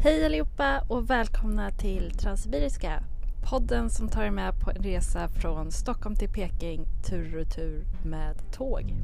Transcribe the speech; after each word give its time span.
Hej 0.00 0.26
allihopa 0.26 0.80
och 0.88 1.10
välkomna 1.10 1.70
till 1.70 2.10
Transsibiriska. 2.10 3.02
Podden 3.50 3.90
som 3.90 4.08
tar 4.08 4.22
er 4.22 4.30
med 4.30 4.60
på 4.60 4.70
en 4.70 4.82
resa 4.82 5.28
från 5.28 5.72
Stockholm 5.72 6.16
till 6.16 6.28
Peking 6.28 6.86
tur 7.08 7.26
och 7.26 7.32
retur 7.38 7.84
med 8.04 8.52
tåg. 8.52 8.94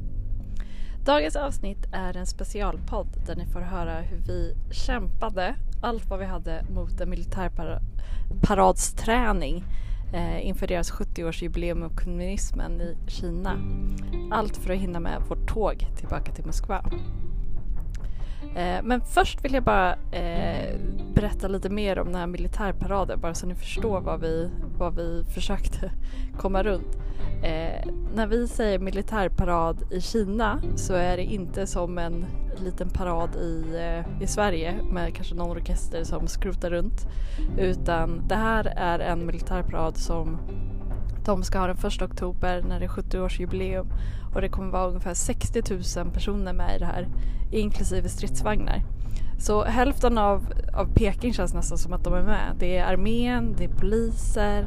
Dagens 1.05 1.35
avsnitt 1.35 1.87
är 1.91 2.17
en 2.17 2.25
specialpodd 2.25 3.07
där 3.25 3.35
ni 3.35 3.45
får 3.45 3.59
höra 3.59 4.01
hur 4.01 4.17
vi 4.17 4.55
kämpade 4.71 5.55
allt 5.81 6.09
vad 6.09 6.19
vi 6.19 6.25
hade 6.25 6.65
mot 6.69 7.01
en 7.01 7.09
militärparadsträning 7.09 9.63
eh, 10.13 10.47
inför 10.47 10.67
deras 10.67 10.91
70-årsjubileum 10.91 11.85
av 11.85 11.95
kommunismen 11.95 12.81
i 12.81 12.97
Kina. 13.07 13.57
Allt 14.31 14.57
för 14.57 14.73
att 14.73 14.79
hinna 14.79 14.99
med 14.99 15.21
vårt 15.29 15.47
tåg 15.47 15.87
tillbaka 15.97 16.31
till 16.31 16.45
Moskva. 16.45 16.85
Eh, 18.55 18.83
men 18.83 19.01
först 19.01 19.45
vill 19.45 19.53
jag 19.53 19.63
bara 19.63 19.93
eh, 20.11 20.75
berätta 21.13 21.47
lite 21.47 21.69
mer 21.69 21.99
om 21.99 22.07
den 22.07 22.15
här 22.15 22.27
militärparaden 22.27 23.19
bara 23.21 23.33
så 23.33 23.47
ni 23.47 23.55
förstår 23.55 24.01
vad 24.01 24.21
vi, 24.21 24.49
vad 24.77 24.95
vi 24.95 25.23
försökte 25.33 25.91
komma 26.37 26.63
runt. 26.63 26.97
Eh, 27.43 27.89
när 28.15 28.27
vi 28.27 28.47
säger 28.47 28.79
militärparad 28.79 29.93
i 29.93 30.01
Kina 30.01 30.61
så 30.75 30.93
är 30.93 31.17
det 31.17 31.23
inte 31.23 31.67
som 31.67 31.97
en 31.97 32.25
liten 32.63 32.89
parad 32.89 33.35
i, 33.35 33.63
eh, 33.75 34.23
i 34.23 34.27
Sverige 34.27 34.73
med 34.91 35.15
kanske 35.15 35.35
någon 35.35 35.57
orkester 35.57 36.03
som 36.03 36.27
skrotar 36.27 36.69
runt 36.69 37.07
utan 37.57 38.27
det 38.27 38.35
här 38.35 38.65
är 38.65 38.99
en 38.99 39.25
militärparad 39.25 39.97
som 39.97 40.37
de 41.25 41.43
ska 41.43 41.59
ha 41.59 41.67
den 41.67 41.77
1 41.77 42.01
oktober 42.01 42.63
när 42.67 42.79
det 42.79 42.85
är 42.85 42.89
70-årsjubileum 42.89 43.85
och 44.33 44.41
det 44.41 44.49
kommer 44.49 44.71
vara 44.71 44.87
ungefär 44.87 45.13
60 45.13 45.61
000 45.99 46.11
personer 46.11 46.53
med 46.53 46.75
i 46.75 46.79
det 46.79 46.85
här 46.85 47.07
inklusive 47.51 48.09
stridsvagnar. 48.09 48.81
Så 49.39 49.63
hälften 49.63 50.17
av, 50.17 50.53
av 50.73 50.93
Peking 50.93 51.33
känns 51.33 51.53
nästan 51.53 51.77
som 51.77 51.93
att 51.93 52.03
de 52.03 52.13
är 52.13 52.23
med. 52.23 52.55
Det 52.59 52.77
är 52.77 52.93
armén, 52.93 53.55
det 53.57 53.63
är 53.63 53.69
poliser, 53.69 54.65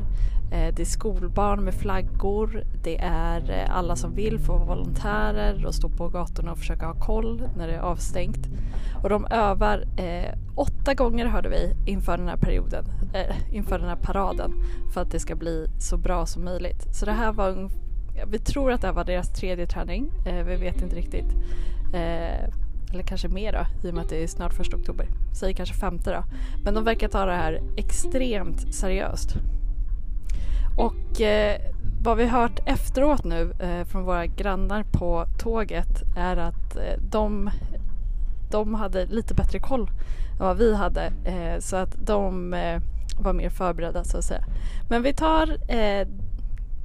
Eh, 0.50 0.74
det 0.74 0.82
är 0.82 0.84
skolbarn 0.84 1.64
med 1.64 1.74
flaggor, 1.74 2.64
det 2.82 2.98
är 3.02 3.50
eh, 3.50 3.76
alla 3.76 3.96
som 3.96 4.14
vill 4.14 4.38
få 4.38 4.52
vara 4.52 4.64
volontärer 4.64 5.66
och 5.66 5.74
stå 5.74 5.88
på 5.88 6.08
gatorna 6.08 6.52
och 6.52 6.58
försöka 6.58 6.86
ha 6.86 6.94
koll 6.94 7.48
när 7.56 7.68
det 7.68 7.74
är 7.74 7.80
avstängt. 7.80 8.48
Och 9.02 9.08
de 9.08 9.26
övar 9.30 9.84
eh, 9.96 10.38
åtta 10.54 10.94
gånger 10.94 11.26
hörde 11.26 11.48
vi 11.48 11.90
inför 11.90 12.18
den 12.18 12.28
här 12.28 12.36
perioden, 12.36 12.84
eh, 13.12 13.54
inför 13.54 13.78
den 13.78 13.88
här 13.88 13.98
paraden 14.02 14.52
för 14.94 15.00
att 15.00 15.10
det 15.10 15.20
ska 15.20 15.34
bli 15.34 15.66
så 15.78 15.96
bra 15.96 16.26
som 16.26 16.44
möjligt. 16.44 16.94
Så 16.94 17.06
det 17.06 17.12
här 17.12 17.32
var 17.32 17.70
vi 18.26 18.38
tror 18.38 18.72
att 18.72 18.80
det 18.80 18.86
här 18.86 18.94
var 18.94 19.04
deras 19.04 19.32
tredje 19.32 19.66
träning, 19.66 20.10
eh, 20.26 20.44
vi 20.44 20.56
vet 20.56 20.82
inte 20.82 20.96
riktigt. 20.96 21.34
Eh, 21.94 22.48
eller 22.92 23.02
kanske 23.06 23.28
mer 23.28 23.52
då, 23.52 23.88
i 23.88 23.90
och 23.90 23.94
med 23.94 24.04
att 24.04 24.10
det 24.10 24.22
är 24.22 24.26
snart 24.26 24.54
första 24.54 24.76
oktober. 24.76 25.06
Säg 25.40 25.54
kanske 25.54 25.74
femte 25.74 26.10
då. 26.10 26.24
Men 26.64 26.74
de 26.74 26.84
verkar 26.84 27.08
ta 27.08 27.24
det 27.24 27.34
här 27.34 27.60
extremt 27.76 28.74
seriöst. 28.74 29.36
Och 31.18 31.22
eh, 31.22 31.60
vad 32.02 32.16
vi 32.16 32.26
hört 32.26 32.60
efteråt 32.64 33.24
nu 33.24 33.52
eh, 33.58 33.84
från 33.84 34.04
våra 34.04 34.26
grannar 34.26 34.82
på 34.92 35.26
tåget 35.38 36.02
är 36.16 36.36
att 36.36 36.76
eh, 36.76 37.00
de, 37.10 37.50
de 38.50 38.74
hade 38.74 39.06
lite 39.06 39.34
bättre 39.34 39.58
koll 39.58 39.90
än 40.32 40.38
vad 40.38 40.56
vi 40.56 40.74
hade. 40.74 41.12
Eh, 41.24 41.58
så 41.58 41.76
att 41.76 42.06
de 42.06 42.54
eh, 42.54 42.80
var 43.20 43.32
mer 43.32 43.50
förberedda 43.50 44.04
så 44.04 44.18
att 44.18 44.24
säga. 44.24 44.44
Men 44.88 45.02
vi 45.02 45.12
tar 45.12 45.72
eh, 45.72 46.08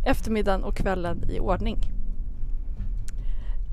eftermiddagen 0.06 0.64
och 0.64 0.76
kvällen 0.76 1.24
i 1.30 1.40
ordning. 1.40 1.80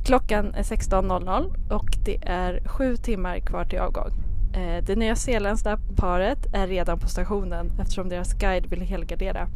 Klockan 0.04 0.54
är 0.54 0.62
16.00 0.62 1.72
och 1.72 1.98
det 2.04 2.18
är 2.22 2.68
sju 2.68 2.96
timmar 2.96 3.38
kvar 3.38 3.64
till 3.64 3.78
avgång. 3.78 4.12
Eh, 4.54 4.84
det 4.84 4.96
nyzeeländska 4.96 5.78
paret 5.96 6.46
är 6.52 6.66
redan 6.66 6.98
på 6.98 7.08
stationen 7.08 7.72
eftersom 7.80 8.08
deras 8.08 8.32
guide 8.32 8.66
vill 8.66 8.82
helgardera. 8.82 9.48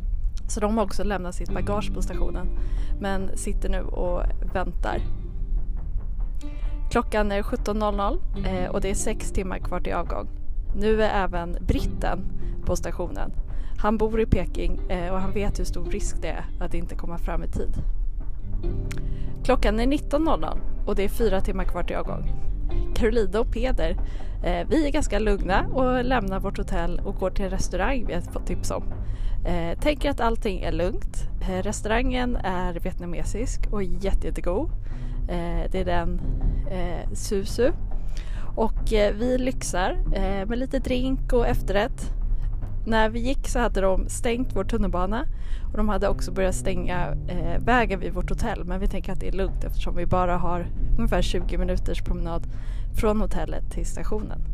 Så 0.49 0.61
de 0.61 0.77
har 0.77 0.85
också 0.85 1.05
lämnat 1.05 1.35
sitt 1.35 1.55
bagage 1.55 1.95
på 1.95 2.03
stationen 2.03 2.49
men 3.01 3.37
sitter 3.37 3.69
nu 3.69 3.81
och 3.81 4.23
väntar. 4.53 4.99
Klockan 6.91 7.33
är 7.33 7.43
17.00 7.43 8.19
eh, 8.47 8.71
och 8.71 8.81
det 8.81 8.91
är 8.91 8.95
sex 8.95 9.33
timmar 9.33 9.59
kvar 9.59 9.81
till 9.81 9.95
avgång. 9.95 10.29
Nu 10.77 11.03
är 11.03 11.25
även 11.25 11.57
britten 11.61 12.19
på 12.67 12.77
stationen. 12.77 13.33
Han 13.77 13.99
bor 13.99 14.21
i 14.21 14.27
Peking 14.27 14.81
eh, 14.89 15.13
och 15.13 15.21
han 15.21 15.33
vet 15.33 15.59
hur 15.59 15.65
stor 15.65 15.85
risk 15.85 16.23
det 16.23 16.29
är 16.29 16.45
att 16.61 16.75
inte 16.75 16.95
komma 16.95 17.19
fram 17.19 17.45
i 17.45 17.49
tid. 17.49 17.75
Klockan 19.45 19.81
är 19.81 19.87
19.00 19.87 20.59
och 20.87 20.95
det 20.95 21.05
är 21.05 21.09
fyra 21.09 21.41
timmar 21.41 21.65
kvar 21.65 21.83
till 21.83 21.97
avgång. 21.97 22.33
Carolina 22.95 23.41
och 23.41 23.53
Peder, 23.53 23.91
eh, 24.45 24.67
vi 24.69 24.87
är 24.87 24.91
ganska 24.91 25.19
lugna 25.19 25.67
och 25.67 26.05
lämnar 26.05 26.41
vårt 26.41 26.59
hotell 26.59 27.01
och 27.05 27.15
går 27.15 27.31
till 27.31 27.45
en 27.45 27.51
restaurang 27.51 28.05
vi 28.07 28.15
har 28.15 28.21
fått 28.21 28.47
tips 28.47 28.71
om. 28.71 28.85
Eh, 29.45 29.79
tänker 29.79 30.11
att 30.11 30.21
allting 30.21 30.63
är 30.63 30.73
lugnt. 30.73 31.29
Eh, 31.41 31.63
restaurangen 31.63 32.37
är 32.37 32.75
vietnamesisk 32.75 33.61
och 33.71 33.83
jättejättegod. 33.83 34.71
Eh, 35.29 35.71
det 35.71 35.81
är 35.81 35.85
den 35.85 36.21
eh, 36.71 37.13
Susu. 37.13 37.73
Och 38.57 38.93
eh, 38.93 39.15
vi 39.15 39.39
lyxar 39.39 39.99
eh, 40.15 40.47
med 40.47 40.59
lite 40.59 40.79
drink 40.79 41.33
och 41.33 41.47
efterrätt. 41.47 42.11
När 42.87 43.09
vi 43.09 43.21
gick 43.21 43.49
så 43.49 43.59
hade 43.59 43.81
de 43.81 44.09
stängt 44.09 44.57
vår 44.57 44.65
tunnelbana 44.65 45.27
och 45.71 45.77
de 45.77 45.89
hade 45.89 46.09
också 46.09 46.33
börjat 46.33 46.55
stänga 46.55 47.09
eh, 47.29 47.59
vägen 47.65 48.01
vid 48.01 48.13
vårt 48.13 48.31
hotell 48.31 48.65
men 48.65 48.81
vi 48.81 48.89
tänker 48.89 49.13
att 49.13 49.21
det 49.21 49.29
är 49.29 49.33
lugnt 49.33 49.65
eftersom 49.65 49.97
vi 49.97 50.07
bara 50.07 50.37
har 50.37 50.67
ungefär 50.99 51.23
20 51.23 51.59
minuters 51.59 52.03
promenad 52.03 52.47
från 52.95 53.21
hotellet 53.21 53.71
till 53.71 53.87
stationen. 53.87 54.54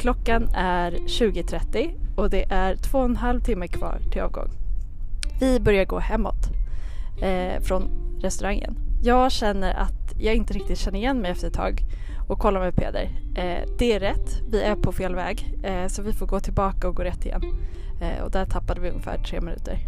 Klockan 0.00 0.48
är 0.54 0.92
20.30 0.92 1.90
och 2.16 2.30
det 2.30 2.44
är 2.50 2.76
två 2.76 2.98
och 2.98 3.04
en 3.04 3.16
halv 3.16 3.40
timme 3.40 3.68
kvar 3.68 3.98
till 4.12 4.22
avgång. 4.22 4.50
Vi 5.40 5.60
börjar 5.60 5.84
gå 5.84 5.98
hemåt 5.98 6.48
eh, 7.22 7.62
från 7.62 7.90
restaurangen. 8.20 8.76
Jag 9.02 9.32
känner 9.32 9.74
att 9.74 10.14
jag 10.18 10.34
inte 10.34 10.54
riktigt 10.54 10.78
känner 10.78 10.98
igen 10.98 11.18
mig 11.18 11.30
efter 11.30 11.46
ett 11.48 11.54
tag 11.54 11.82
och 12.28 12.38
kollar 12.38 12.60
med 12.60 12.76
Peder. 12.76 13.10
Eh, 13.34 13.68
det 13.78 13.92
är 13.92 14.00
rätt, 14.00 14.40
vi 14.50 14.62
är 14.62 14.74
på 14.74 14.92
fel 14.92 15.14
väg 15.14 15.58
eh, 15.62 15.86
så 15.86 16.02
vi 16.02 16.12
får 16.12 16.26
gå 16.26 16.40
tillbaka 16.40 16.88
och 16.88 16.96
gå 16.96 17.02
rätt 17.02 17.26
igen. 17.26 17.42
Eh, 18.00 18.24
och 18.24 18.30
där 18.30 18.44
tappade 18.44 18.80
vi 18.80 18.90
ungefär 18.90 19.18
tre 19.18 19.40
minuter. 19.40 19.78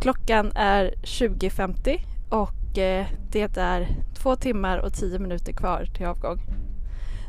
Klockan 0.00 0.52
är 0.54 0.94
20.50 1.02 2.00
och 2.28 2.78
eh, 2.78 3.06
det 3.32 3.58
är 3.58 3.88
två 4.14 4.36
timmar 4.36 4.78
och 4.78 4.92
tio 4.92 5.18
minuter 5.18 5.52
kvar 5.52 5.84
till 5.94 6.06
avgång. 6.06 6.40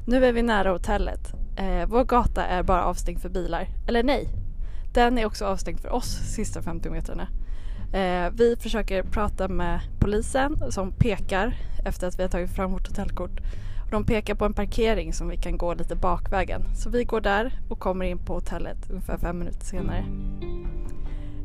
Nu 0.06 0.26
är 0.26 0.32
vi 0.34 0.42
nära 0.42 0.72
hotellet. 0.72 1.41
Eh, 1.62 1.88
vår 1.88 2.04
gata 2.04 2.46
är 2.46 2.64
bara 2.64 2.86
avstängd 2.86 3.22
för 3.22 3.30
bilar. 3.30 3.68
Eller 3.88 4.04
nej, 4.04 4.28
den 4.94 5.18
är 5.18 5.26
också 5.26 5.46
avstängd 5.46 5.80
för 5.80 5.90
oss 5.90 6.08
sista 6.36 6.62
50 6.62 6.90
metrarna. 6.90 7.28
Eh, 7.94 8.32
vi 8.34 8.56
försöker 8.56 9.04
prata 9.04 9.48
med 9.48 9.80
polisen 10.00 10.72
som 10.72 10.92
pekar 10.92 11.56
efter 11.86 12.08
att 12.08 12.20
vi 12.20 12.24
har 12.24 12.30
tagit 12.30 12.56
fram 12.56 12.72
vårt 12.72 12.88
hotellkort. 12.88 13.42
De 13.92 14.06
pekar 14.06 14.36
på 14.36 14.46
en 14.46 14.54
parkering 14.54 15.14
som 15.14 15.30
vi 15.30 15.38
kan 15.38 15.58
gå 15.58 15.74
lite 15.74 15.96
bakvägen. 15.96 16.62
Så 16.76 16.90
vi 16.90 17.04
går 17.04 17.22
där 17.22 17.60
och 17.70 17.80
kommer 17.80 18.06
in 18.06 18.18
på 18.18 18.34
hotellet 18.34 18.90
ungefär 18.90 19.18
fem 19.18 19.40
minuter 19.40 19.66
senare. 19.66 20.06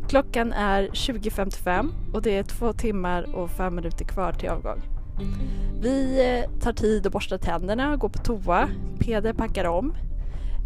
Klockan 0.09 0.53
är 0.53 0.83
20.55 0.83 1.91
och 2.13 2.23
det 2.23 2.37
är 2.37 2.43
två 2.43 2.73
timmar 2.73 3.37
och 3.37 3.51
fem 3.51 3.75
minuter 3.75 4.05
kvar 4.05 4.33
till 4.33 4.49
avgång. 4.49 4.96
Vi 5.81 6.27
eh, 6.27 6.61
tar 6.61 6.73
tid 6.73 7.07
att 7.07 7.13
borsta 7.13 7.39
tänderna, 7.39 7.97
går 7.97 8.09
på 8.09 8.19
toa, 8.19 8.69
Peder 8.99 9.33
packar 9.33 9.65
om. 9.65 9.95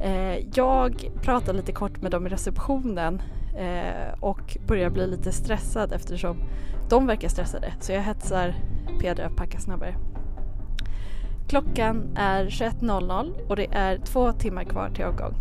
Eh, 0.00 0.38
jag 0.54 1.10
pratar 1.22 1.52
lite 1.54 1.72
kort 1.72 2.02
med 2.02 2.10
dem 2.10 2.26
i 2.26 2.30
receptionen 2.30 3.22
eh, 3.58 4.14
och 4.20 4.56
börjar 4.66 4.90
bli 4.90 5.06
lite 5.06 5.32
stressad 5.32 5.92
eftersom 5.92 6.36
de 6.88 7.06
verkar 7.06 7.28
stressade 7.28 7.72
så 7.80 7.92
jag 7.92 8.02
hetsar 8.02 8.54
Peder 9.00 9.24
att 9.24 9.36
packa 9.36 9.58
snabbare. 9.60 9.94
Klockan 11.48 12.16
är 12.16 12.46
21.00 12.46 13.46
och 13.48 13.56
det 13.56 13.66
är 13.72 13.98
två 13.98 14.32
timmar 14.32 14.64
kvar 14.64 14.90
till 14.90 15.04
avgång. 15.04 15.34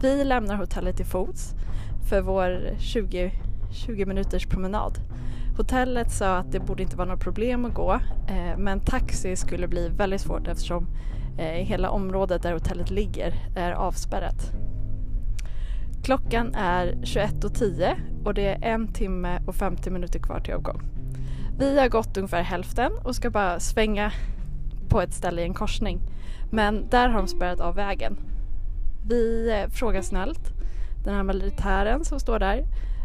Vi 0.00 0.24
lämnar 0.24 0.56
hotellet 0.56 0.96
till 0.96 1.06
fots 1.06 1.54
för 2.08 2.20
vår 2.20 2.78
20, 2.78 3.32
20 3.70 4.06
minuters 4.06 4.46
promenad. 4.46 4.98
Hotellet 5.56 6.10
sa 6.10 6.36
att 6.36 6.52
det 6.52 6.60
borde 6.60 6.82
inte 6.82 6.96
vara 6.96 7.08
något 7.08 7.20
problem 7.20 7.64
att 7.64 7.74
gå 7.74 7.92
eh, 8.28 8.58
men 8.58 8.80
taxi 8.80 9.36
skulle 9.36 9.68
bli 9.68 9.88
väldigt 9.88 10.20
svårt 10.20 10.48
eftersom 10.48 10.86
eh, 11.38 11.44
hela 11.46 11.90
området 11.90 12.42
där 12.42 12.52
hotellet 12.52 12.90
ligger 12.90 13.34
är 13.56 13.72
avspärrat. 13.72 14.52
Klockan 16.04 16.54
är 16.54 16.86
21.10 16.86 17.94
och 18.24 18.34
det 18.34 18.46
är 18.46 18.62
en 18.62 18.92
timme 18.92 19.40
och 19.46 19.54
50 19.54 19.90
minuter 19.90 20.18
kvar 20.18 20.40
till 20.40 20.54
avgång. 20.54 20.82
Vi 21.58 21.78
har 21.78 21.88
gått 21.88 22.16
ungefär 22.16 22.42
hälften 22.42 22.92
och 23.04 23.16
ska 23.16 23.30
bara 23.30 23.60
svänga 23.60 24.12
på 24.88 25.00
ett 25.00 25.12
ställe 25.12 25.42
i 25.42 25.44
en 25.44 25.54
korsning. 25.54 26.00
Men 26.50 26.88
där 26.88 27.08
har 27.08 27.18
de 27.18 27.28
spärrat 27.28 27.60
av 27.60 27.74
vägen. 27.74 28.16
Vi 29.08 29.50
eh, 29.50 29.70
frågar 29.70 30.02
snällt 30.02 30.52
den 31.04 31.14
här 31.14 31.22
militären 31.22 32.04
som 32.04 32.20
står 32.20 32.38
där 32.38 32.64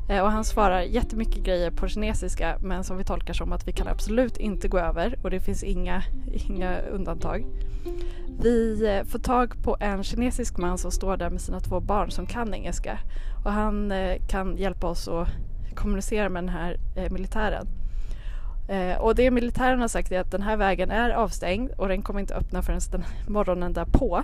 Eh, 0.09 0.23
och 0.23 0.31
han 0.31 0.45
svarar 0.45 0.81
jättemycket 0.81 1.43
grejer 1.43 1.71
på 1.71 1.87
kinesiska 1.87 2.57
men 2.61 2.83
som 2.83 2.97
vi 2.97 3.03
tolkar 3.03 3.33
som 3.33 3.53
att 3.53 3.67
vi 3.67 3.71
kan 3.71 3.87
absolut 3.87 4.37
inte 4.37 4.67
gå 4.67 4.79
över 4.79 5.19
och 5.21 5.29
det 5.29 5.39
finns 5.39 5.63
inga, 5.63 6.03
inga 6.31 6.79
undantag. 6.79 7.45
Vi 8.41 8.87
eh, 8.87 9.03
får 9.03 9.19
tag 9.19 9.63
på 9.63 9.77
en 9.79 10.03
kinesisk 10.03 10.57
man 10.57 10.77
som 10.77 10.91
står 10.91 11.17
där 11.17 11.29
med 11.29 11.41
sina 11.41 11.59
två 11.59 11.79
barn 11.79 12.11
som 12.11 12.25
kan 12.25 12.53
engelska 12.53 12.99
och 13.45 13.51
han 13.51 13.91
eh, 13.91 14.17
kan 14.27 14.57
hjälpa 14.57 14.87
oss 14.87 15.07
att 15.07 15.27
kommunicera 15.75 16.29
med 16.29 16.43
den 16.43 16.49
här 16.49 16.77
militären. 17.09 17.67
Och 18.99 19.15
det 19.15 19.31
militären 19.31 19.79
har 19.79 19.87
sagt 19.87 20.11
är 20.11 20.19
att 20.19 20.31
den 20.31 20.41
här 20.41 20.57
vägen 20.57 20.91
är 20.91 21.09
avstängd 21.09 21.71
och 21.71 21.87
den 21.87 22.01
kommer 22.01 22.19
inte 22.19 22.35
öppna 22.35 22.61
förrän 22.61 22.79
den 22.91 23.03
morgonen 23.27 23.73
därpå 23.73 24.23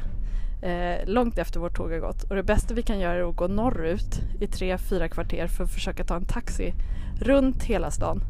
eh, 0.63 1.05
långt 1.05 1.37
efter 1.37 1.59
vårt 1.59 1.75
tåg 1.75 1.91
har 1.91 1.99
gått. 1.99 2.23
Och 2.23 2.35
det 2.35 2.43
bästa 2.43 2.73
vi 2.73 2.81
kan 2.81 2.99
göra 2.99 3.13
är 3.13 3.29
att 3.29 3.35
gå 3.35 3.47
norrut 3.47 4.21
i 4.39 4.47
tre, 4.47 4.77
fyra 4.77 5.07
kvarter 5.07 5.47
för 5.47 5.63
att 5.63 5.71
försöka 5.71 6.03
ta 6.03 6.15
en 6.15 6.25
taxi 6.25 6.73
runt 7.19 7.63
hela 7.63 7.91
stan. 7.91 8.23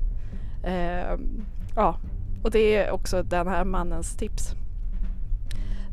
Eh, 0.63 1.17
ja, 1.75 1.97
och 2.43 2.51
det 2.51 2.75
är 2.75 2.91
också 2.91 3.23
den 3.23 3.47
här 3.47 3.65
mannens 3.65 4.15
tips. 4.15 4.55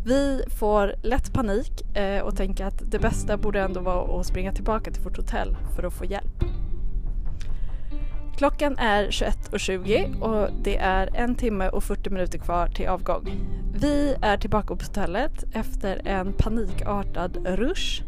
Vi 0.04 0.44
får 0.58 0.94
lätt 1.02 1.32
panik 1.32 1.96
eh, 1.96 2.22
och 2.22 2.36
tänker 2.36 2.66
att 2.66 2.82
det 2.90 2.98
bästa 2.98 3.36
borde 3.36 3.60
ändå 3.60 3.80
vara 3.80 4.20
att 4.20 4.26
springa 4.26 4.52
tillbaka 4.52 4.90
till 4.90 5.02
vårt 5.02 5.16
hotell 5.16 5.56
för 5.76 5.82
att 5.82 5.92
få 5.92 6.04
hjälp. 6.04 6.44
Klockan 8.36 8.78
är 8.78 9.06
21.20 9.06 10.20
och 10.20 10.50
det 10.62 10.76
är 10.76 11.10
en 11.14 11.34
timme 11.34 11.68
och 11.68 11.84
40 11.84 12.10
minuter 12.10 12.38
kvar 12.38 12.66
till 12.66 12.88
avgång. 12.88 13.28
Vi 13.80 14.16
är 14.20 14.36
tillbaka 14.36 14.66
på 14.66 14.84
hotellet 14.84 15.44
efter 15.52 16.00
en 16.04 16.32
panikartad 16.32 17.46
rush. 17.46 18.02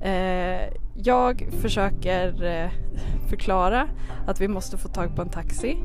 Eh, 0.00 0.72
jag 0.94 1.48
försöker 1.60 2.44
eh, 2.44 2.70
förklara 3.28 3.88
att 4.26 4.40
vi 4.40 4.48
måste 4.48 4.76
få 4.76 4.88
tag 4.88 5.16
på 5.16 5.22
en 5.22 5.28
taxi 5.28 5.78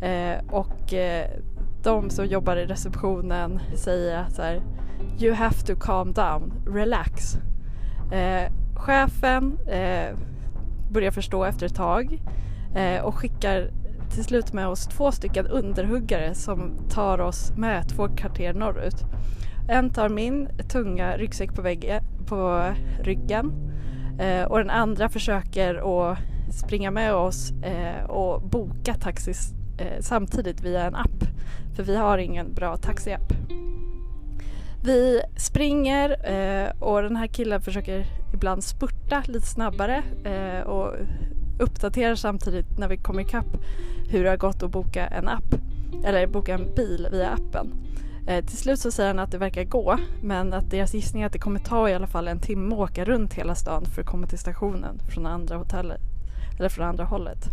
eh, 0.00 0.44
och 0.50 0.94
de 1.82 2.10
som 2.10 2.26
jobbar 2.26 2.56
i 2.56 2.66
receptionen 2.66 3.60
säger 3.74 4.18
att 4.18 4.34
så 4.34 4.42
här, 4.42 4.62
You 5.20 5.34
have 5.34 5.54
to 5.54 5.74
calm 5.80 6.12
down, 6.12 6.52
relax. 6.66 7.36
chefen 8.76 9.58
börjar 10.90 11.10
förstå 11.10 11.44
efter 11.44 11.66
ett 11.66 11.74
tag 11.74 12.22
och 13.02 13.14
skickar 13.14 13.70
till 14.14 14.24
slut 14.24 14.52
med 14.52 14.68
oss 14.68 14.86
två 14.86 15.12
stycken 15.12 15.46
underhuggare 15.46 16.34
som 16.34 16.72
tar 16.90 17.20
oss 17.20 17.52
med 17.56 17.88
två 17.88 18.08
kvarter 18.08 18.54
norrut. 18.54 19.04
En 19.68 19.90
tar 19.90 20.08
min 20.08 20.48
tunga 20.68 21.16
ryggsäck 21.16 21.54
på, 21.54 21.62
väggen, 21.62 22.02
på 22.26 22.72
ryggen 23.00 23.52
eh, 24.20 24.44
och 24.44 24.58
den 24.58 24.70
andra 24.70 25.08
försöker 25.08 25.74
att 26.10 26.18
springa 26.50 26.90
med 26.90 27.14
oss 27.14 27.50
eh, 27.50 28.04
och 28.04 28.42
boka 28.42 28.94
taxi 28.94 29.32
eh, 29.78 30.00
samtidigt 30.00 30.60
via 30.60 30.84
en 30.84 30.94
app. 30.94 31.24
För 31.76 31.82
vi 31.82 31.96
har 31.96 32.18
ingen 32.18 32.54
bra 32.54 32.76
taxiapp. 32.76 33.32
Vi 34.84 35.22
springer 35.36 36.30
eh, 36.32 36.70
och 36.82 37.02
den 37.02 37.16
här 37.16 37.26
killen 37.26 37.60
försöker 37.60 38.06
ibland 38.34 38.64
spurta 38.64 39.22
lite 39.26 39.46
snabbare 39.46 40.02
eh, 40.24 40.66
och 40.66 40.94
uppdaterar 41.62 42.14
samtidigt 42.14 42.78
när 42.78 42.88
vi 42.88 42.96
kommer 42.96 43.22
ikapp 43.22 43.56
hur 44.08 44.24
det 44.24 44.30
har 44.30 44.36
gått 44.36 44.62
att 44.62 44.70
boka 44.70 45.06
en 45.06 45.28
app 45.28 45.54
eller 46.04 46.26
boka 46.26 46.54
en 46.54 46.74
bil 46.74 47.08
via 47.12 47.30
appen. 47.30 47.72
Eh, 48.26 48.44
till 48.44 48.56
slut 48.56 48.78
så 48.78 48.90
säger 48.90 49.08
han 49.08 49.18
att 49.18 49.30
det 49.30 49.38
verkar 49.38 49.64
gå 49.64 49.98
men 50.22 50.52
att 50.52 50.70
deras 50.70 50.94
gissning 50.94 51.22
är 51.22 51.26
att 51.26 51.32
det 51.32 51.38
kommer 51.38 51.60
ta 51.60 51.88
i 51.88 51.94
alla 51.94 52.06
fall 52.06 52.28
en 52.28 52.40
timme 52.40 52.74
att 52.74 52.80
åka 52.80 53.04
runt 53.04 53.34
hela 53.34 53.54
stan 53.54 53.84
för 53.84 54.00
att 54.00 54.06
komma 54.06 54.26
till 54.26 54.38
stationen 54.38 54.98
från 55.14 55.26
andra 55.26 55.56
hotellet 55.56 56.00
eller 56.58 56.68
från 56.68 56.86
andra 56.86 57.04
hållet. 57.04 57.48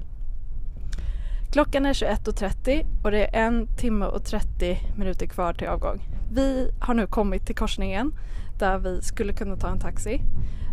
Klockan 1.52 1.86
är 1.86 1.94
21.30 1.94 2.86
och 3.04 3.12
det 3.12 3.36
är 3.36 3.48
en 3.48 3.68
timme 3.68 4.06
och 4.06 4.26
30 4.26 4.80
minuter 4.98 5.26
kvar 5.26 5.54
till 5.54 5.68
avgång. 5.68 6.02
Vi 6.32 6.72
har 6.80 6.94
nu 6.94 7.08
kommit 7.08 7.46
till 7.46 7.56
korsningen 7.56 8.12
där 8.60 8.78
vi 8.78 9.02
skulle 9.02 9.34
kunna 9.34 9.56
ta 9.56 9.70
en 9.70 9.80
taxi. 9.80 10.22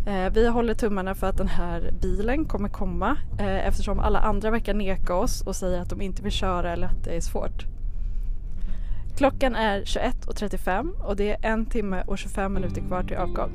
Eh, 0.07 0.33
vi 0.33 0.49
håller 0.49 0.75
tummarna 0.75 1.15
för 1.15 1.27
att 1.27 1.37
den 1.37 1.49
här 1.49 1.91
bilen 2.01 2.45
kommer 2.45 2.69
komma 2.69 3.17
eh, 3.39 3.67
eftersom 3.67 3.99
alla 3.99 4.19
andra 4.19 4.51
verkar 4.51 4.75
neka 4.75 5.15
oss 5.15 5.43
och 5.43 5.57
säga 5.57 5.83
att 5.83 5.91
de 5.91 6.01
inte 6.01 6.23
vill 6.23 6.33
köra 6.33 6.73
eller 6.73 6.87
att 6.87 7.05
det 7.05 7.17
är 7.17 7.21
svårt. 7.21 7.67
Klockan 9.17 9.57
är 9.57 9.81
21.35 9.81 11.01
och 11.01 11.17
det 11.17 11.31
är 11.31 11.53
en 11.53 11.67
timme 11.67 12.03
och 12.07 12.19
25 12.19 12.53
minuter 12.53 12.81
kvar 12.81 13.03
till 13.03 13.17
avgång. 13.17 13.51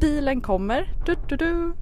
Bilen 0.00 0.40
kommer. 0.40 0.92
Du, 1.06 1.16
du, 1.28 1.36
du. 1.36 1.72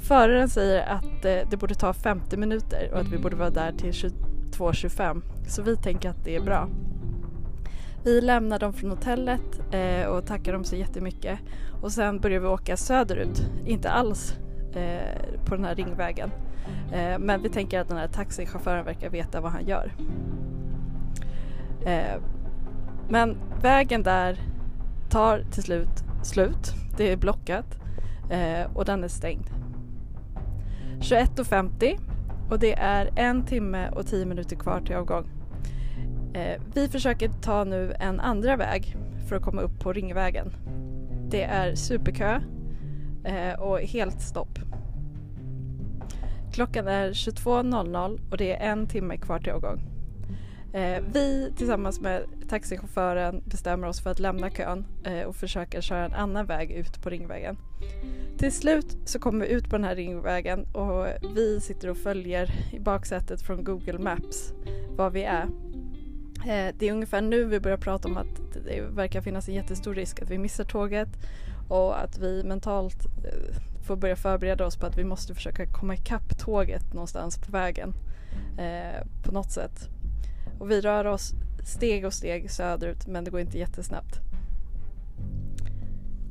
Föraren 0.00 0.48
säger 0.48 0.86
att 0.88 1.24
eh, 1.24 1.50
det 1.50 1.56
borde 1.56 1.74
ta 1.74 1.92
50 1.92 2.36
minuter 2.36 2.90
och 2.92 3.00
att 3.00 3.08
vi 3.08 3.18
borde 3.18 3.36
vara 3.36 3.50
där 3.50 3.72
till 3.72 3.90
22.25 3.90 5.22
så 5.46 5.62
vi 5.62 5.76
tänker 5.76 6.10
att 6.10 6.24
det 6.24 6.36
är 6.36 6.40
bra. 6.40 6.68
Vi 8.04 8.20
lämnar 8.20 8.58
dem 8.58 8.72
från 8.72 8.90
hotellet 8.90 9.60
eh, 9.70 10.06
och 10.06 10.26
tackar 10.26 10.52
dem 10.52 10.64
så 10.64 10.76
jättemycket 10.76 11.38
och 11.82 11.92
sen 11.92 12.20
börjar 12.20 12.40
vi 12.40 12.46
åka 12.46 12.76
söderut, 12.76 13.42
inte 13.66 13.90
alls 13.90 14.34
eh, 14.74 15.44
på 15.44 15.54
den 15.54 15.64
här 15.64 15.74
ringvägen. 15.74 16.30
Eh, 16.92 17.18
men 17.18 17.42
vi 17.42 17.48
tänker 17.48 17.80
att 17.80 17.88
den 17.88 17.96
här 17.96 18.08
taxichauffören 18.08 18.84
verkar 18.84 19.10
veta 19.10 19.40
vad 19.40 19.52
han 19.52 19.66
gör. 19.66 19.92
Eh, 21.86 22.22
men 23.08 23.36
vägen 23.62 24.02
där 24.02 24.40
tar 25.10 25.44
till 25.52 25.62
slut 25.62 26.04
slut, 26.22 26.74
det 26.96 27.12
är 27.12 27.16
blockat 27.16 27.78
eh, 28.30 28.76
och 28.76 28.84
den 28.84 29.04
är 29.04 29.08
stängd. 29.08 29.46
21.50 31.00 31.98
och 32.50 32.58
det 32.58 32.72
är 32.72 33.10
en 33.16 33.44
timme 33.44 33.90
och 33.90 34.06
tio 34.06 34.26
minuter 34.26 34.56
kvar 34.56 34.80
till 34.80 34.96
avgång. 34.96 35.39
Eh, 36.34 36.60
vi 36.74 36.88
försöker 36.88 37.30
ta 37.42 37.64
nu 37.64 37.94
en 38.00 38.20
andra 38.20 38.56
väg 38.56 38.96
för 39.28 39.36
att 39.36 39.42
komma 39.42 39.62
upp 39.62 39.80
på 39.80 39.92
Ringvägen. 39.92 40.52
Det 41.30 41.42
är 41.42 41.74
superkö 41.74 42.40
eh, 43.24 43.60
och 43.60 43.80
helt 43.80 44.20
stopp. 44.20 44.58
Klockan 46.52 46.88
är 46.88 47.10
22.00 47.10 48.20
och 48.30 48.36
det 48.36 48.52
är 48.52 48.70
en 48.70 48.86
timme 48.86 49.16
kvar 49.16 49.38
till 49.38 49.52
avgång. 49.52 49.80
Eh, 50.72 51.02
vi 51.12 51.52
tillsammans 51.56 52.00
med 52.00 52.22
taxichauffören 52.48 53.42
bestämmer 53.46 53.88
oss 53.88 54.00
för 54.00 54.10
att 54.10 54.20
lämna 54.20 54.50
kön 54.50 54.86
och 55.26 55.36
försöka 55.36 55.80
köra 55.80 56.04
en 56.04 56.14
annan 56.14 56.46
väg 56.46 56.70
ut 56.70 57.02
på 57.02 57.10
Ringvägen. 57.10 57.56
Till 58.38 58.52
slut 58.52 58.96
så 59.04 59.18
kommer 59.18 59.46
vi 59.46 59.52
ut 59.52 59.70
på 59.70 59.76
den 59.76 59.84
här 59.84 59.96
Ringvägen 59.96 60.64
och 60.64 61.06
vi 61.34 61.60
sitter 61.60 61.88
och 61.88 61.96
följer 61.96 62.50
i 62.72 62.80
baksätet 62.80 63.42
från 63.42 63.64
Google 63.64 63.98
Maps 63.98 64.52
var 64.96 65.10
vi 65.10 65.22
är 65.22 65.46
Eh, 66.46 66.74
det 66.78 66.88
är 66.88 66.92
ungefär 66.92 67.20
nu 67.20 67.44
vi 67.44 67.60
börjar 67.60 67.76
prata 67.76 68.08
om 68.08 68.16
att 68.16 68.64
det 68.64 68.80
verkar 68.80 69.20
finnas 69.20 69.48
en 69.48 69.54
jättestor 69.54 69.94
risk 69.94 70.22
att 70.22 70.30
vi 70.30 70.38
missar 70.38 70.64
tåget 70.64 71.08
och 71.68 72.00
att 72.02 72.18
vi 72.18 72.42
mentalt 72.44 73.06
eh, 73.06 73.54
får 73.86 73.96
börja 73.96 74.16
förbereda 74.16 74.66
oss 74.66 74.76
på 74.76 74.86
att 74.86 74.98
vi 74.98 75.04
måste 75.04 75.34
försöka 75.34 75.66
komma 75.66 75.94
ikapp 75.94 76.38
tåget 76.38 76.92
någonstans 76.94 77.38
på 77.38 77.52
vägen 77.52 77.94
eh, 78.58 79.06
på 79.22 79.32
något 79.32 79.50
sätt. 79.50 79.88
Och 80.58 80.70
vi 80.70 80.80
rör 80.80 81.04
oss 81.04 81.32
steg 81.64 82.04
och 82.04 82.14
steg 82.14 82.50
söderut 82.50 83.06
men 83.06 83.24
det 83.24 83.30
går 83.30 83.40
inte 83.40 83.58
jättesnabbt. 83.58 84.20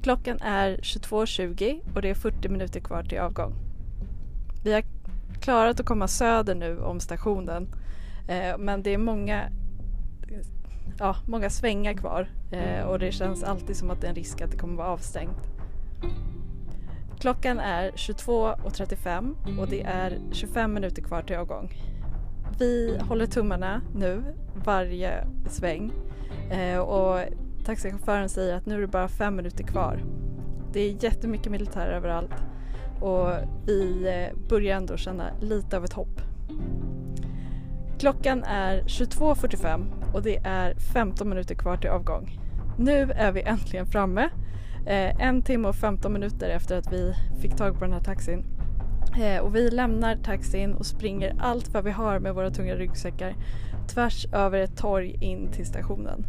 Klockan 0.02 0.42
är 0.42 0.78
22.20 0.78 1.96
och 1.96 2.02
det 2.02 2.10
är 2.10 2.16
40 2.16 2.50
minuter 2.50 2.80
kvar 2.80 3.04
till 3.04 3.20
avgång. 3.20 3.54
Vi 4.64 4.74
har 4.74 4.84
klarat 5.42 5.80
att 5.80 5.86
komma 5.86 6.08
söder 6.08 6.56
nu 6.56 6.80
om 6.80 7.00
stationen 7.00 7.68
eh, 8.28 8.58
men 8.58 8.84
det 8.84 8.94
är 8.94 8.98
många 8.98 9.50
ja, 11.00 11.16
många 11.26 11.50
svängar 11.50 11.94
kvar 11.94 12.30
eh, 12.52 12.84
och 12.84 13.00
det 13.00 13.12
känns 13.12 13.44
alltid 13.44 13.76
som 13.76 13.92
att 13.92 14.02
det 14.02 14.08
är 14.08 14.10
en 14.10 14.16
risk 14.16 14.42
att 14.42 14.52
det 14.52 14.58
kommer 14.58 14.76
vara 14.76 14.88
avstängt. 14.88 15.50
Klockan 17.20 17.60
är 17.60 17.92
22.35 17.92 19.60
och 19.60 19.68
det 19.68 19.82
är 19.82 20.20
25 20.32 20.74
minuter 20.74 21.02
kvar 21.02 21.22
till 21.22 21.36
avgång. 21.36 21.74
Vi 22.60 22.98
håller 23.02 23.26
tummarna 23.26 23.82
nu 23.96 24.24
varje 24.66 25.28
sväng 25.50 25.92
eh, 26.52 26.80
och 26.80 27.20
taxichauffören 27.66 28.30
säger 28.30 28.56
att 28.56 28.66
nu 28.66 28.76
är 28.76 28.82
det 28.82 28.88
bara 28.88 29.08
fem 29.08 29.36
minuter 29.36 29.64
kvar. 29.64 30.04
Det 30.74 30.80
är 30.80 31.04
jättemycket 31.04 31.52
militär 31.52 31.88
överallt 31.88 32.36
och 33.02 33.30
vi 33.66 34.08
eh, 34.08 34.38
börjar 34.50 34.78
ändå 34.78 34.98
känna 34.98 35.30
lite 35.42 35.78
av 35.78 35.84
ett 35.84 35.94
hopp. 35.94 36.22
Klockan 38.00 38.44
är 38.44 38.82
22.45 38.82 39.99
och 40.14 40.22
det 40.22 40.38
är 40.44 40.76
15 40.76 41.30
minuter 41.30 41.56
kvar 41.56 41.78
till 41.78 41.90
avgång. 41.90 42.40
Nu 42.78 43.12
är 43.12 43.32
vi 43.32 43.42
äntligen 43.42 43.86
framme. 43.86 44.30
Eh, 44.86 45.22
en 45.22 45.42
timme 45.42 45.68
och 45.68 45.76
15 45.76 46.14
minuter 46.14 46.50
efter 46.50 46.78
att 46.78 46.94
vi 46.94 47.14
fick 47.42 47.56
tag 47.56 47.80
på 47.80 47.86
den 47.86 47.94
här 47.94 48.04
taxin. 48.04 48.46
Eh, 49.22 49.42
och 49.42 49.56
vi 49.56 49.72
lämnar 49.72 50.16
taxin 50.16 50.74
och 50.74 50.86
springer 50.86 51.36
allt 51.40 51.74
vad 51.74 51.84
vi 51.84 51.92
har 51.92 52.20
med 52.20 52.36
våra 52.36 52.52
tunga 52.52 52.76
ryggsäckar 52.76 53.36
tvärs 53.88 54.26
över 54.34 54.60
ett 54.60 54.78
torg 54.78 55.18
in 55.22 55.52
till 55.52 55.66
stationen. 55.66 56.26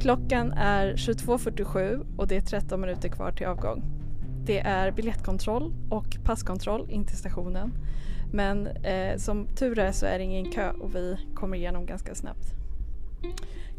Klockan 0.00 0.52
är 0.52 0.92
22.47 0.92 2.06
och 2.16 2.28
det 2.28 2.36
är 2.36 2.40
13 2.40 2.80
minuter 2.80 3.08
kvar 3.08 3.32
till 3.32 3.46
avgång. 3.46 3.82
Det 4.46 4.58
är 4.58 4.90
biljettkontroll 4.92 5.74
och 5.90 6.16
passkontroll 6.24 6.90
in 6.90 7.04
till 7.04 7.16
stationen. 7.16 7.72
Men 8.34 8.66
eh, 8.66 9.16
som 9.16 9.46
tur 9.46 9.78
är 9.78 9.92
så 9.92 10.06
är 10.06 10.18
det 10.18 10.24
ingen 10.24 10.50
kö 10.50 10.70
och 10.70 10.94
vi 10.94 11.16
kommer 11.34 11.56
igenom 11.56 11.86
ganska 11.86 12.14
snabbt. 12.14 12.54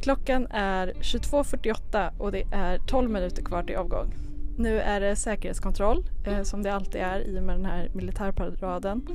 Klockan 0.02 0.48
är 0.50 0.88
22.48 0.88 2.12
och 2.18 2.32
det 2.32 2.44
är 2.52 2.78
12 2.78 3.10
minuter 3.10 3.44
kvar 3.44 3.64
till 3.64 3.76
avgång. 3.76 4.14
Nu 4.58 4.80
är 4.80 5.00
det 5.00 5.16
säkerhetskontroll 5.16 6.06
eh, 6.26 6.42
som 6.42 6.64
det 6.64 6.74
alltid 6.74 7.02
är 7.02 7.20
i 7.20 7.40
och 7.40 7.44
med 7.44 7.56
den 7.56 7.66
här 7.66 7.90
militärparaden 7.94 9.08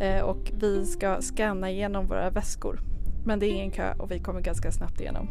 eh, 0.00 0.20
och 0.22 0.52
vi 0.60 0.86
ska 0.86 1.20
scanna 1.20 1.70
igenom 1.70 2.06
våra 2.06 2.30
väskor. 2.30 2.80
Men 3.24 3.38
det 3.38 3.46
är 3.46 3.50
ingen 3.50 3.70
kö 3.70 3.94
och 3.98 4.10
vi 4.10 4.18
kommer 4.18 4.40
ganska 4.40 4.72
snabbt 4.72 5.00
igenom. 5.00 5.28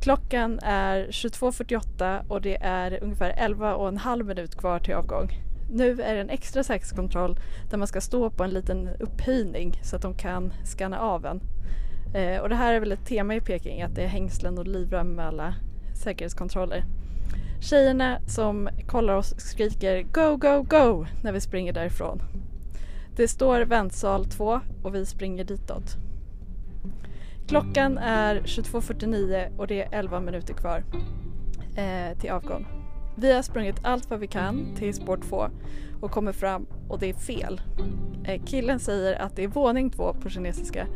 Klockan 0.00 0.58
är 0.62 1.06
22.48 1.06 2.28
och 2.28 2.42
det 2.42 2.56
är 2.60 3.02
ungefär 3.02 3.34
11 3.36 3.74
och 3.74 3.88
en 3.88 3.96
halv 3.96 4.26
minut 4.26 4.56
kvar 4.56 4.78
till 4.78 4.94
avgång. 4.94 5.47
Nu 5.70 6.02
är 6.02 6.14
det 6.14 6.20
en 6.20 6.30
extra 6.30 6.62
säkerhetskontroll 6.62 7.38
där 7.70 7.78
man 7.78 7.88
ska 7.88 8.00
stå 8.00 8.30
på 8.30 8.44
en 8.44 8.50
liten 8.50 8.88
upphöjning 9.00 9.80
så 9.82 9.96
att 9.96 10.02
de 10.02 10.14
kan 10.14 10.52
scanna 10.64 11.00
av 11.00 11.26
en. 11.26 11.40
Eh, 12.14 12.40
och 12.40 12.48
det 12.48 12.54
här 12.54 12.74
är 12.74 12.80
väl 12.80 12.92
ett 12.92 13.06
tema 13.06 13.34
i 13.34 13.40
Peking 13.40 13.82
att 13.82 13.94
det 13.94 14.02
är 14.02 14.08
hängslen 14.08 14.58
och 14.58 14.66
livrem 14.66 15.14
med 15.14 15.26
alla 15.26 15.54
säkerhetskontroller. 15.94 16.84
Tjejerna 17.60 18.18
som 18.26 18.68
kollar 18.86 19.14
oss 19.14 19.34
skriker 19.38 20.02
Go, 20.02 20.36
go, 20.36 20.62
go 20.62 21.06
när 21.22 21.32
vi 21.32 21.40
springer 21.40 21.72
därifrån. 21.72 22.22
Det 23.16 23.28
står 23.28 23.60
väntsal 23.60 24.24
2 24.24 24.60
och 24.82 24.94
vi 24.94 25.06
springer 25.06 25.44
ditåt. 25.44 25.96
Klockan 27.48 27.98
är 27.98 28.40
22.49 28.40 29.58
och 29.58 29.66
det 29.66 29.82
är 29.82 29.98
11 29.98 30.20
minuter 30.20 30.54
kvar 30.54 30.84
eh, 31.76 32.18
till 32.18 32.30
avgång. 32.30 32.77
Vi 33.20 33.32
har 33.32 33.42
sprungit 33.42 33.76
allt 33.82 34.10
vad 34.10 34.20
vi 34.20 34.26
kan 34.26 34.74
till 34.74 34.94
spår 34.94 35.16
2 35.16 35.48
och 36.00 36.10
kommer 36.10 36.32
fram 36.32 36.66
och 36.88 36.98
det 36.98 37.08
är 37.08 37.14
fel. 37.14 37.60
Eh, 38.24 38.42
killen 38.44 38.80
säger 38.80 39.20
att 39.22 39.36
det 39.36 39.44
är 39.44 39.48
våning 39.48 39.90
2 39.90 40.14
på 40.14 40.28
kinesiska 40.28 40.86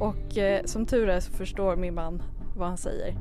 och 0.00 0.38
eh, 0.38 0.64
som 0.64 0.86
tur 0.86 1.08
är 1.08 1.20
så 1.20 1.32
förstår 1.32 1.76
min 1.76 1.94
man 1.94 2.22
vad 2.56 2.68
han 2.68 2.76
säger. 2.76 3.16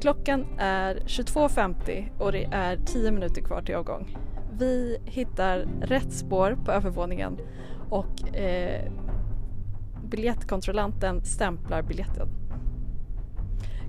Klockan 0.00 0.46
är 0.58 0.94
22.50 0.96 2.08
och 2.18 2.32
det 2.32 2.44
är 2.44 2.76
10 2.76 3.10
minuter 3.10 3.42
kvar 3.42 3.62
till 3.62 3.74
avgång. 3.74 4.18
Vi 4.58 4.98
hittar 5.04 5.66
rätt 5.80 6.12
spår 6.12 6.58
på 6.64 6.72
övervåningen 6.72 7.38
och 7.90 8.36
eh, 8.36 8.92
biljettkontrollanten 10.04 11.24
stämplar 11.24 11.82
biljetten. 11.82 12.43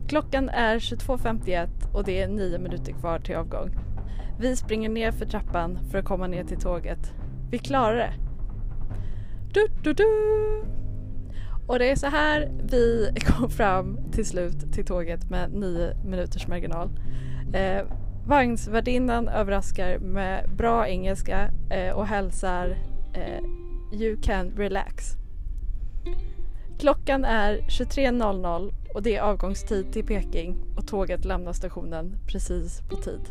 Klockan 0.08 0.50
är 0.50 0.80
22.51 0.80 1.68
och 1.94 2.04
det 2.04 2.22
är 2.22 2.28
9 2.28 2.60
minuter 2.60 2.94
kvar 2.94 3.20
till 3.20 3.36
avgång. 3.36 3.70
Vi 4.40 4.56
springer 4.56 4.90
ner 4.90 5.12
för 5.12 5.26
trappan 5.26 5.80
för 5.92 5.98
att 5.98 6.06
komma 6.06 6.28
ner 6.28 6.44
till 6.44 6.58
tåget. 6.58 7.14
Vi 7.52 7.58
klarar 7.58 7.96
det! 7.96 8.14
Du, 9.54 9.68
du, 9.84 9.94
du. 9.94 10.06
Och 11.68 11.80
det 11.80 11.92
är 11.92 11.96
så 11.96 12.08
här 12.08 12.52
vi 12.72 13.14
kom 13.20 13.50
fram 13.50 14.12
till 14.12 14.26
slut 14.26 14.74
till 14.74 14.86
tåget 14.86 15.30
med 15.30 15.54
9 15.54 15.94
minuters 16.06 16.48
marginal. 16.48 16.90
Eh, 17.54 17.86
vagnsvärdinnan 18.28 19.28
överraskar 19.28 20.00
med 20.00 20.50
bra 20.58 20.88
engelska 20.88 21.50
eh, 21.70 21.96
och 21.96 22.08
hälsar 22.08 22.78
eh, 23.14 23.44
You 24.00 24.18
can 24.22 24.52
relax. 24.58 25.12
Klockan 26.80 27.26
är 27.26 27.58
23.00 27.58 28.74
och 28.96 29.04
det 29.04 29.16
är 29.16 29.22
avgångstid 29.22 29.94
till 29.94 30.06
Peking 30.06 30.56
och 30.76 30.88
tåget 30.88 31.26
lämnar 31.26 31.54
stationen 31.54 32.18
precis 32.28 32.82
på 32.90 32.96
tid. 32.96 33.22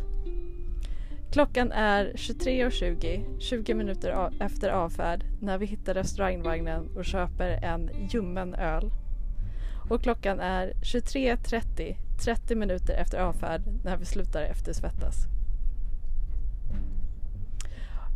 Klockan 1.31 1.71
är 1.71 2.13
23.20, 2.15 3.39
20 3.39 3.73
minuter 3.73 4.31
efter 4.39 4.69
avfärd, 4.69 5.23
när 5.41 5.57
vi 5.57 5.65
hittar 5.65 5.93
restaurangvagnen 5.93 6.89
och 6.95 7.05
köper 7.05 7.49
en 7.49 7.89
ljummen 8.09 8.55
öl. 8.55 8.91
Och 9.89 10.01
klockan 10.01 10.39
är 10.39 10.67
23.30, 10.67 11.95
30 12.23 12.55
minuter 12.55 12.93
efter 12.93 13.17
avfärd, 13.17 13.61
när 13.83 13.97
vi 13.97 14.05
slutar 14.05 14.41
eftersvettas. 14.41 15.15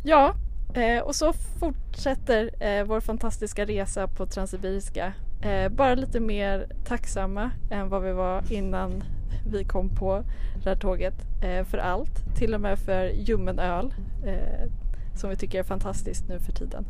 Ja, 0.04 0.34
eh, 0.74 1.02
och 1.02 1.14
så 1.14 1.32
fortsätter 1.32 2.62
eh, 2.62 2.84
vår 2.84 3.00
fantastiska 3.00 3.64
resa 3.64 4.08
på 4.08 4.26
Transsibiriska. 4.26 5.12
Eh, 5.42 5.68
bara 5.68 5.94
lite 5.94 6.20
mer 6.20 6.66
tacksamma 6.84 7.50
än 7.70 7.88
vad 7.88 8.02
vi 8.02 8.12
var 8.12 8.52
innan 8.52 9.04
vi 9.46 9.64
kom 9.64 9.88
på 9.88 10.24
det 10.62 10.68
här 10.68 10.76
tåget. 10.76 11.14
Eh, 11.42 11.64
för 11.64 11.78
allt, 11.78 12.36
till 12.36 12.54
och 12.54 12.60
med 12.60 12.78
för 12.78 13.04
ljummen 13.04 13.58
öl 13.58 13.94
eh, 14.26 14.70
som 15.14 15.30
vi 15.30 15.36
tycker 15.36 15.58
är 15.58 15.62
fantastiskt 15.62 16.28
nu 16.28 16.38
för 16.38 16.52
tiden. 16.52 16.84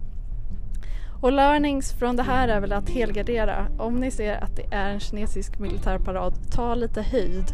Och 1.23 1.33
learnings 1.33 1.92
från 1.92 2.16
det 2.16 2.23
här 2.23 2.49
är 2.49 2.61
väl 2.61 2.73
att 2.73 2.90
helgardera. 2.90 3.66
Om 3.78 4.00
ni 4.00 4.11
ser 4.11 4.45
att 4.45 4.57
det 4.57 4.66
är 4.71 4.90
en 4.90 5.00
kinesisk 5.00 5.59
militärparad, 5.59 6.35
ta 6.50 6.75
lite 6.75 7.02
höjd 7.02 7.45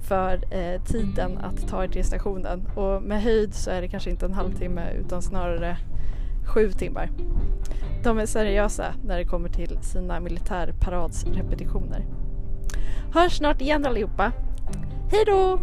för 0.00 0.54
eh, 0.54 0.82
tiden 0.82 1.38
att 1.38 1.68
ta 1.68 1.84
er 1.84 1.88
till 1.88 2.04
stationen 2.04 2.66
och 2.74 3.02
med 3.02 3.22
höjd 3.22 3.54
så 3.54 3.70
är 3.70 3.80
det 3.80 3.88
kanske 3.88 4.10
inte 4.10 4.26
en 4.26 4.32
halvtimme 4.32 4.92
utan 4.92 5.22
snarare 5.22 5.76
sju 6.48 6.72
timmar. 6.72 7.10
De 8.04 8.18
är 8.18 8.26
seriösa 8.26 8.94
när 9.04 9.18
det 9.18 9.24
kommer 9.24 9.48
till 9.48 9.78
sina 9.82 10.20
militärparadsrepetitioner. 10.20 12.06
Hörs 13.14 13.36
snart 13.36 13.60
igen 13.60 13.86
allihopa. 13.86 14.32
Hej 15.10 15.24
då! 15.26 15.60